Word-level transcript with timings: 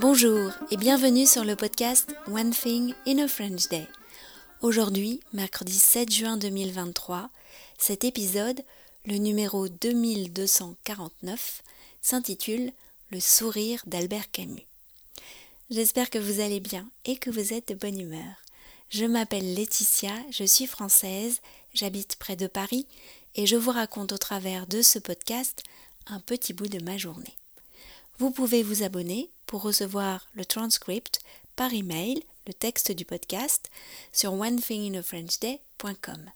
Bonjour 0.00 0.52
et 0.70 0.76
bienvenue 0.76 1.26
sur 1.26 1.42
le 1.44 1.56
podcast 1.56 2.14
One 2.28 2.52
Thing 2.52 2.94
in 3.04 3.18
a 3.18 3.26
French 3.26 3.66
Day. 3.68 3.88
Aujourd'hui, 4.62 5.18
mercredi 5.32 5.76
7 5.76 6.12
juin 6.12 6.36
2023, 6.36 7.30
cet 7.78 8.04
épisode, 8.04 8.60
le 9.06 9.16
numéro 9.16 9.66
2249, 9.68 11.62
s'intitule 12.00 12.70
Le 13.10 13.18
sourire 13.18 13.82
d'Albert 13.86 14.30
Camus. 14.30 14.68
J'espère 15.68 16.10
que 16.10 16.18
vous 16.20 16.38
allez 16.38 16.60
bien 16.60 16.88
et 17.04 17.16
que 17.16 17.30
vous 17.30 17.52
êtes 17.52 17.70
de 17.70 17.74
bonne 17.74 17.98
humeur. 17.98 18.44
Je 18.90 19.04
m'appelle 19.04 19.52
Laetitia, 19.52 20.14
je 20.30 20.44
suis 20.44 20.68
française, 20.68 21.40
j'habite 21.74 22.14
près 22.20 22.36
de 22.36 22.46
Paris 22.46 22.86
et 23.34 23.46
je 23.46 23.56
vous 23.56 23.72
raconte 23.72 24.12
au 24.12 24.18
travers 24.18 24.68
de 24.68 24.80
ce 24.80 25.00
podcast 25.00 25.64
un 26.06 26.20
petit 26.20 26.52
bout 26.52 26.68
de 26.68 26.80
ma 26.84 26.96
journée. 26.96 27.34
Vous 28.18 28.32
pouvez 28.32 28.64
vous 28.64 28.82
abonner 28.82 29.30
pour 29.46 29.62
recevoir 29.62 30.26
le 30.34 30.44
transcript 30.44 31.20
par 31.54 31.72
email, 31.72 32.24
le 32.48 32.52
texte 32.52 32.90
du 32.90 33.04
podcast, 33.04 33.70
sur 34.12 34.32
onethinginafrenchday.com. 34.32 36.30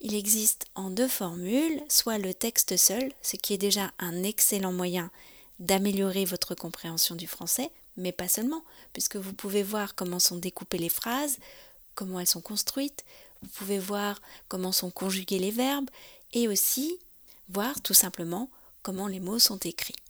Il 0.00 0.16
existe 0.16 0.66
en 0.74 0.90
deux 0.90 1.06
formules, 1.06 1.80
soit 1.88 2.18
le 2.18 2.34
texte 2.34 2.76
seul, 2.76 3.12
ce 3.22 3.36
qui 3.36 3.54
est 3.54 3.58
déjà 3.58 3.92
un 4.00 4.24
excellent 4.24 4.72
moyen 4.72 5.12
d'améliorer 5.60 6.24
votre 6.24 6.56
compréhension 6.56 7.14
du 7.14 7.28
français, 7.28 7.70
mais 7.96 8.10
pas 8.10 8.26
seulement, 8.26 8.64
puisque 8.92 9.14
vous 9.14 9.34
pouvez 9.34 9.62
voir 9.62 9.94
comment 9.94 10.18
sont 10.18 10.38
découpées 10.38 10.78
les 10.78 10.88
phrases, 10.88 11.38
comment 11.94 12.18
elles 12.18 12.26
sont 12.26 12.40
construites, 12.40 13.04
vous 13.42 13.50
pouvez 13.50 13.78
voir 13.78 14.20
comment 14.48 14.72
sont 14.72 14.90
conjugués 14.90 15.38
les 15.38 15.52
verbes, 15.52 15.90
et 16.32 16.48
aussi 16.48 16.98
voir 17.50 17.80
tout 17.82 17.94
simplement 17.94 18.50
comment 18.82 19.06
les 19.06 19.20
mots 19.20 19.38
sont 19.38 19.58
écrits. 19.58 20.01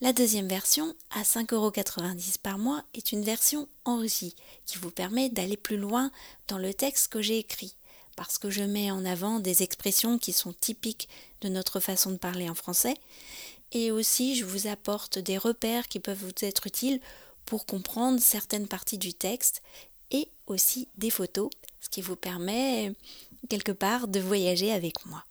La 0.00 0.14
deuxième 0.14 0.48
version, 0.48 0.94
à 1.10 1.22
5,90€ 1.22 2.38
par 2.38 2.56
mois, 2.56 2.82
est 2.94 3.12
une 3.12 3.22
version 3.22 3.68
enrichie 3.84 4.34
qui 4.64 4.78
vous 4.78 4.90
permet 4.90 5.28
d'aller 5.28 5.58
plus 5.58 5.76
loin 5.76 6.10
dans 6.48 6.56
le 6.56 6.72
texte 6.72 7.08
que 7.08 7.20
j'ai 7.20 7.38
écrit, 7.38 7.74
parce 8.16 8.38
que 8.38 8.48
je 8.48 8.62
mets 8.62 8.90
en 8.90 9.04
avant 9.04 9.40
des 9.40 9.62
expressions 9.62 10.18
qui 10.18 10.32
sont 10.32 10.54
typiques 10.54 11.08
de 11.42 11.48
notre 11.50 11.80
façon 11.80 12.12
de 12.12 12.16
parler 12.16 12.48
en 12.48 12.54
français, 12.54 12.94
et 13.72 13.90
aussi 13.90 14.36
je 14.36 14.46
vous 14.46 14.66
apporte 14.66 15.18
des 15.18 15.36
repères 15.36 15.86
qui 15.86 16.00
peuvent 16.00 16.18
vous 16.18 16.32
être 16.46 16.66
utiles 16.66 17.00
pour 17.44 17.66
comprendre 17.66 18.20
certaines 18.20 18.68
parties 18.68 18.98
du 18.98 19.12
texte, 19.12 19.62
et 20.10 20.28
aussi 20.46 20.88
des 20.96 21.10
photos, 21.10 21.50
ce 21.80 21.88
qui 21.90 22.00
vous 22.00 22.16
permet 22.16 22.94
quelque 23.48 23.72
part 23.72 24.08
de 24.08 24.20
voyager 24.20 24.72
avec 24.72 25.04
moi. 25.06 25.24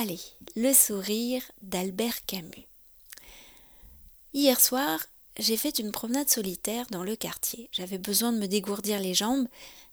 Allez, 0.00 0.20
le 0.56 0.72
sourire 0.72 1.42
d'Albert 1.60 2.24
Camus. 2.24 2.66
Hier 4.32 4.58
soir, 4.58 4.98
j'ai 5.38 5.58
fait 5.58 5.78
une 5.78 5.92
promenade 5.92 6.30
solitaire 6.30 6.86
dans 6.90 7.02
le 7.02 7.16
quartier. 7.16 7.68
J'avais 7.70 7.98
besoin 7.98 8.32
de 8.32 8.38
me 8.38 8.48
dégourdir 8.48 8.98
les 8.98 9.12
jambes 9.12 9.46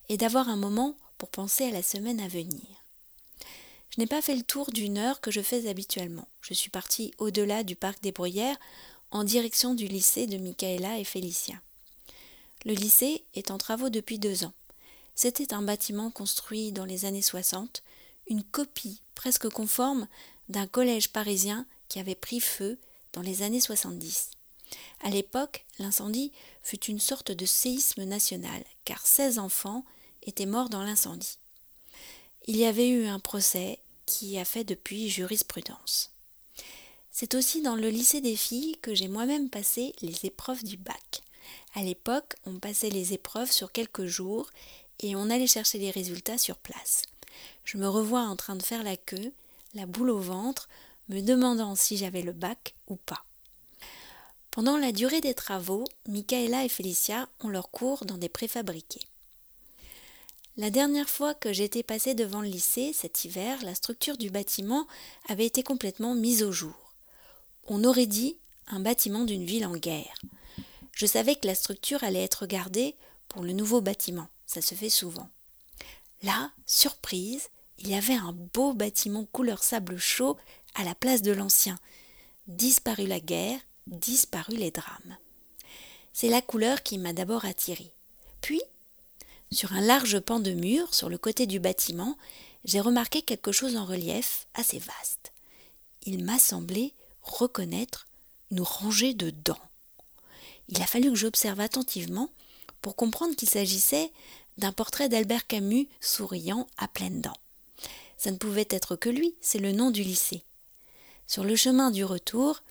et 0.08 0.16
d'avoir 0.16 0.48
un 0.48 0.56
moment 0.56 0.96
pour 1.18 1.28
penser 1.28 1.66
à 1.66 1.72
la 1.72 1.84
semaine 1.84 2.22
à 2.22 2.30
venir. 2.30 2.64
Je 3.90 4.00
n'ai 4.00 4.08
pas 4.08 4.22
fait 4.22 4.38
le 4.38 4.44
tour 4.44 4.72
d'une 4.72 4.98
heure 4.98 5.20
que 5.20 5.30
je 5.30 5.42
fais 5.42 5.68
habituellement. 5.68 6.30
Je 6.40 6.54
suis 6.54 6.70
partie 6.70 7.12
au-delà 7.18 7.66
du 7.66 7.76
parc 7.76 8.02
des 8.02 8.14
Bruyères 8.14 8.58
en 9.12 9.26
direction 9.26 9.74
du 9.74 9.90
lycée 9.90 10.26
de 10.26 10.38
Michaela 10.38 11.00
et 11.00 11.04
Félicia. 11.04 11.56
Le 12.64 12.72
lycée 12.72 13.26
est 13.34 13.52
en 13.52 13.58
travaux 13.58 13.90
depuis 13.90 14.20
deux 14.20 14.46
ans. 14.46 14.54
C'était 15.16 15.54
un 15.54 15.64
bâtiment 15.64 16.12
construit 16.12 16.72
dans 16.72 16.86
les 16.86 17.04
années 17.04 17.22
60, 17.22 17.84
une 18.30 18.44
copie 18.44 19.02
presque 19.16 19.50
conforme 19.50 20.08
d'un 20.50 20.67
collège 20.67 21.09
parisien 21.09 21.66
qui 21.89 22.00
avait 22.00 22.16
pris 22.16 22.39
feu 22.39 22.78
dans 23.14 23.22
les 23.22 23.42
années 23.42 23.61
70. 23.61 24.31
À 25.03 25.09
l'époque, 25.09 25.66
l'incendie 25.80 26.31
fut 26.61 26.86
une 26.86 27.00
sorte 27.00 27.31
de 27.31 27.45
séisme 27.45 28.04
national, 28.04 28.64
car 28.86 29.05
16 29.05 29.39
enfants 29.39 29.86
étaient 30.23 30.45
morts 30.45 30.70
dans 30.70 30.83
l'incendie. 30.83 31.37
Il 32.48 32.58
y 32.58 32.66
avait 32.66 32.89
eu 32.89 33.08
un 33.08 33.20
procès 33.20 33.80
qui 34.05 34.37
a 34.37 34.45
fait 34.45 34.64
depuis 34.64 35.10
jurisprudence. 35.10 36.11
C'est 37.11 37.36
aussi 37.36 37.61
dans 37.61 37.76
le 37.76 37.89
lycée 37.89 38.21
des 38.21 38.36
filles 38.36 38.77
que 38.82 38.93
j'ai 38.93 39.08
moi-même 39.08 39.49
passé 39.49 39.93
les 40.02 40.26
épreuves 40.26 40.64
du 40.64 40.77
bac. 40.77 41.21
À 41.73 41.82
l'époque, 41.82 42.36
on 42.45 42.60
passait 42.60 42.89
les 42.89 43.14
épreuves 43.14 43.52
sur 43.52 43.71
quelques 43.71 44.05
jours 44.05 44.49
et 44.99 45.16
on 45.16 45.30
allait 45.30 45.48
chercher 45.48 45.77
les 45.77 45.92
résultats 45.92 46.37
sur 46.37 46.58
place. 46.58 47.04
Je 47.64 47.77
me 47.77 47.87
revois 47.87 48.21
en 48.21 48.36
train 48.36 48.55
de 48.55 48.64
faire 48.64 48.83
la 48.83 48.98
queue, 48.98 49.33
la 49.73 49.86
boule 49.86 50.09
au 50.09 50.20
ventre, 50.20 50.70
me 51.09 51.21
demandant 51.21 51.75
si 51.75 51.98
j'avais 51.98 52.21
le 52.21 52.33
bac 52.33 52.75
ou 52.87 52.95
pas. 52.95 53.23
Pendant 54.52 54.77
la 54.77 54.92
durée 54.92 55.21
des 55.21 55.33
travaux, 55.33 55.86
Michaela 56.08 56.65
et 56.65 56.70
Félicia 56.70 57.30
ont 57.42 57.49
leur 57.49 57.70
cours 57.70 58.05
dans 58.05 58.17
des 58.17 58.30
préfabriqués. 58.30 59.08
La 60.58 60.71
dernière 60.71 61.09
fois 61.09 61.36
que 61.36 61.53
j'étais 61.53 61.83
passée 61.83 62.15
devant 62.15 62.42
le 62.42 62.48
lycée, 62.48 62.92
cet 62.92 63.23
hiver, 63.25 63.64
la 63.64 63.75
structure 63.75 64.17
du 64.17 64.31
bâtiment 64.31 64.87
avait 65.30 65.45
été 65.45 65.61
complètement 65.61 66.15
mise 66.15 66.42
au 66.42 66.52
jour. 66.52 66.95
On 67.67 67.83
aurait 67.83 68.08
dit 68.08 68.37
un 68.65 68.80
bâtiment 68.80 69.23
d'une 69.23 69.45
ville 69.45 69.67
en 69.67 69.75
guerre. 69.75 70.19
Je 70.93 71.05
savais 71.05 71.36
que 71.36 71.45
la 71.45 71.54
structure 71.54 72.04
allait 72.04 72.23
être 72.23 72.48
gardée 72.48 72.95
pour 73.27 73.43
le 73.43 73.52
nouveau 73.52 73.81
bâtiment. 73.81 74.30
Ça 74.48 74.61
se 74.61 74.73
fait 74.73 74.89
souvent. 74.89 75.30
Là, 76.23 76.52
surprise, 76.66 77.50
il 77.80 77.89
y 77.89 77.95
avait 77.95 78.16
un 78.16 78.33
beau 78.54 78.73
bâtiment 78.73 79.26
couleur 79.26 79.64
sable 79.64 79.98
chaud 79.98 80.38
à 80.76 80.83
la 80.83 80.95
place 80.95 81.22
de 81.22 81.32
l'ancien. 81.32 81.78
Disparu 82.48 83.05
la 83.05 83.20
guerre, 83.20 83.60
disparu 83.88 84.55
les 84.55 84.72
drames. 84.72 85.17
C'est 86.14 86.30
la 86.30 86.42
couleur 86.42 86.82
qui 86.82 86.98
m'a 86.98 87.14
d'abord 87.14 87.45
attirée. 87.45 87.92
Puis, 88.42 88.61
sur 89.52 89.73
un 89.73 89.82
large 89.82 90.20
pan 90.20 90.39
de 90.39 90.52
mur, 90.52 90.94
sur 90.94 91.10
le 91.10 91.17
côté 91.17 91.45
du 91.45 91.60
bâtiment, 91.60 92.17
j'ai 92.66 92.80
remarqué 92.80 93.22
quelque 93.22 93.52
chose 93.52 93.78
en 93.78 93.86
relief 93.86 94.48
assez 94.54 94.80
vaste. 94.80 95.32
Il 96.04 96.23
m'a 96.23 96.39
semblé 96.39 96.94
reconnaître 97.22 98.08
une 98.52 98.61
rangée 98.61 99.14
de 99.14 99.30
dents. 99.30 99.60
Il 100.70 100.82
a 100.82 100.88
fallu 100.88 101.10
que 101.10 101.16
j'observe 101.16 101.60
attentivement 101.60 102.30
pour 102.82 102.95
comprendre 102.95 103.36
qu'il 103.36 103.49
s'agissait 103.49 104.11
d'un 104.58 104.71
portrait 104.71 105.10
d'Albert 105.10 105.48
Camus 105.48 105.88
souriant 106.02 106.67
à 106.77 106.88
pleines 106.88 107.21
dents. 107.21 107.38
Ça 108.17 108.32
ne 108.32 108.38
pouvait 108.38 108.67
être 108.70 108.95
que 108.95 109.10
lui, 109.10 109.36
c'est 109.42 109.60
le 109.60 109.71
nom 109.71 109.92
du 109.92 110.04
lycée. 110.04 110.43
Sur 111.27 111.43
le 111.43 111.55
chemin 111.55 111.92
du 111.92 112.04
retour, 112.04 112.64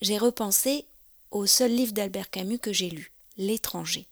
j'ai 0.00 0.18
repensé 0.18 0.86
au 1.30 1.46
seul 1.46 1.72
livre 1.72 1.92
d'Albert 1.92 2.30
Camus 2.30 2.58
que 2.58 2.72
j'ai 2.72 2.88
lu, 2.88 3.12
L'étranger. 3.36 4.06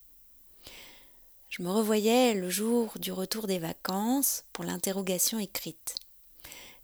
Je 1.48 1.62
me 1.62 1.70
revoyais 1.70 2.34
le 2.34 2.50
jour 2.50 2.92
du 2.98 3.12
retour 3.12 3.46
des 3.46 3.60
vacances 3.60 4.44
pour 4.52 4.64
l'interrogation 4.64 5.38
écrite. 5.38 5.94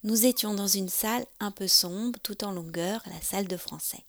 Nous 0.05 0.25
étions 0.25 0.55
dans 0.55 0.69
une 0.69 0.89
salle 0.89 1.27
un 1.41 1.51
peu 1.51 1.67
sombre, 1.67 2.19
tout 2.23 2.45
en 2.45 2.53
longueur, 2.53 3.03
la 3.07 3.21
salle 3.21 3.49
de 3.49 3.57
français. 3.57 4.05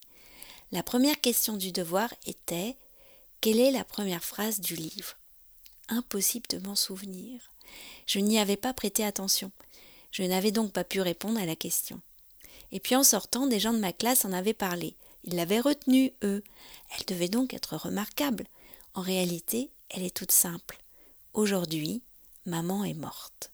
La 0.72 0.84
première 0.84 1.19
question 1.19 1.57
du 1.57 1.72
devoir 1.73 2.13
était 2.25 2.78
Quelle 3.41 3.59
est 3.59 3.72
la 3.72 3.84
première 3.84 4.24
phrase 4.24 4.59
du 4.59 4.75
livre? 4.75 5.16
Impossible 5.90 6.46
de 6.47 6.59
m'en 6.59 6.75
souvenir. 6.75 7.41
Je 8.06 8.19
n'y 8.19 8.38
avais 8.38 8.56
pas 8.56 8.72
prêté 8.72 9.03
attention. 9.03 9.52
Je 10.12 10.22
n'avais 10.22 10.52
donc 10.52 10.72
pas 10.72 10.84
pu 10.84 11.02
répondre 11.02 11.40
à 11.40 11.47
la 11.47 11.56
question. 11.56 12.00
Et 12.72 12.79
puis 12.79 12.96
en 12.96 13.02
sortant, 13.02 13.47
des 13.47 13.59
gens 13.59 13.74
de 13.74 13.79
ma 13.79 13.94
classe 13.94 14.25
en 14.25 14.31
avaient 14.31 14.53
parlé. 14.53 14.96
Ils 15.24 15.35
l'avaient 15.35 15.59
retenue, 15.59 16.13
eux. 16.24 16.44
Elle 16.91 17.06
devait 17.06 17.29
donc 17.29 17.56
être 17.56 17.78
remarquable. 17.78 18.46
En 18.94 19.02
réalité, 19.02 19.72
elle 19.90 20.03
est 20.03 20.16
toute 20.16 20.31
simple. 20.31 20.79
Aujourd'hui, 21.34 22.03
maman 22.46 22.84
est 22.84 22.94
morte. 22.94 23.52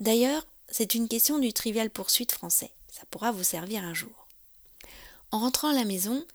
D'ailleurs, 0.00 0.44
c'est 0.68 0.96
une 0.96 1.06
question 1.06 1.38
du 1.38 1.52
trivial 1.52 1.90
poursuite 1.90 2.32
français. 2.32 2.72
Ça 2.90 3.04
pourra 3.08 3.30
vous 3.30 3.44
servir 3.44 3.84
un 3.84 3.94
jour. 3.94 4.26
En 5.30 5.38
rentrant 5.38 5.68
à 5.68 5.74
la 5.74 5.84
maison, 5.84 6.26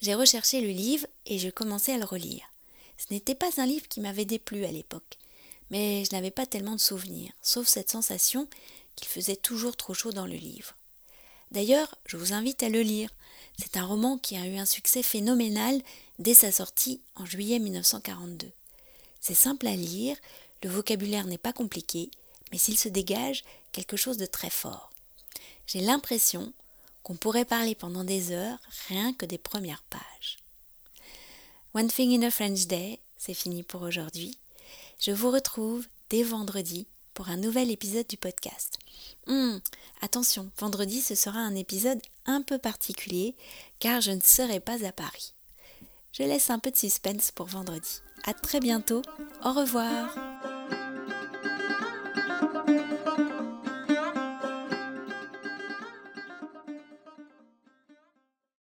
j'ai 0.00 0.14
recherché 0.14 0.60
le 0.60 0.70
livre 0.70 1.06
et 1.26 1.38
je 1.38 1.50
commençais 1.50 1.94
à 1.94 1.98
le 1.98 2.04
relire. 2.04 2.50
Ce 2.96 3.12
n'était 3.12 3.34
pas 3.34 3.50
un 3.58 3.66
livre 3.66 3.88
qui 3.88 4.00
m'avait 4.00 4.24
déplu 4.24 4.64
à 4.64 4.72
l'époque, 4.72 5.18
mais 5.70 6.04
je 6.04 6.14
n'avais 6.14 6.30
pas 6.30 6.46
tellement 6.46 6.74
de 6.74 6.80
souvenirs, 6.80 7.32
sauf 7.42 7.66
cette 7.66 7.90
sensation 7.90 8.48
qu'il 8.96 9.08
faisait 9.08 9.36
toujours 9.36 9.76
trop 9.76 9.94
chaud 9.94 10.12
dans 10.12 10.26
le 10.26 10.34
livre. 10.34 10.74
D'ailleurs, 11.50 11.94
je 12.06 12.16
vous 12.16 12.32
invite 12.32 12.62
à 12.62 12.68
le 12.68 12.82
lire. 12.82 13.10
C'est 13.58 13.76
un 13.76 13.84
roman 13.84 14.18
qui 14.18 14.36
a 14.36 14.46
eu 14.46 14.56
un 14.56 14.66
succès 14.66 15.02
phénoménal 15.02 15.80
dès 16.18 16.34
sa 16.34 16.52
sortie 16.52 17.00
en 17.16 17.26
juillet 17.26 17.58
1942. 17.58 18.50
C'est 19.20 19.34
simple 19.34 19.66
à 19.66 19.76
lire, 19.76 20.16
le 20.62 20.70
vocabulaire 20.70 21.26
n'est 21.26 21.38
pas 21.38 21.52
compliqué, 21.52 22.10
mais 22.52 22.58
s'il 22.58 22.78
se 22.78 22.88
dégage 22.88 23.44
quelque 23.72 23.96
chose 23.96 24.16
de 24.16 24.26
très 24.26 24.50
fort. 24.50 24.90
J'ai 25.66 25.80
l'impression 25.80 26.52
qu'on 27.02 27.16
pourrait 27.16 27.44
parler 27.44 27.74
pendant 27.74 28.04
des 28.04 28.32
heures 28.32 28.58
rien 28.88 29.12
que 29.12 29.26
des 29.26 29.38
premières 29.38 29.84
pages. 29.84 30.38
One 31.74 31.88
Thing 31.88 32.18
in 32.18 32.26
a 32.26 32.30
French 32.30 32.66
Day, 32.66 33.00
c'est 33.16 33.34
fini 33.34 33.62
pour 33.62 33.82
aujourd'hui. 33.82 34.38
Je 34.98 35.12
vous 35.12 35.30
retrouve 35.30 35.86
dès 36.08 36.22
vendredi 36.22 36.86
pour 37.14 37.28
un 37.28 37.36
nouvel 37.36 37.70
épisode 37.70 38.06
du 38.06 38.16
podcast. 38.16 38.78
Hum, 39.26 39.60
Attention, 40.02 40.50
vendredi 40.58 41.00
ce 41.00 41.14
sera 41.14 41.38
un 41.38 41.54
épisode 41.54 42.00
un 42.26 42.42
peu 42.42 42.58
particulier 42.58 43.34
car 43.78 44.00
je 44.00 44.12
ne 44.12 44.20
serai 44.20 44.60
pas 44.60 44.84
à 44.84 44.92
Paris. 44.92 45.34
Je 46.12 46.22
laisse 46.22 46.50
un 46.50 46.58
peu 46.58 46.70
de 46.70 46.76
suspense 46.76 47.30
pour 47.30 47.46
vendredi. 47.46 48.00
À 48.24 48.34
très 48.34 48.60
bientôt. 48.60 49.02
Au 49.44 49.52
revoir. 49.52 50.16